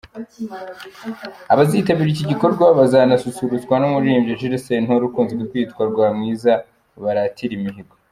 [1.53, 6.51] Abazitabira iki gikorwa bazanasusurutswa n’umuririmbyi Jules Sentore ukunze kwiyita ’Rwamwiza
[7.03, 7.93] baratira imihigo’.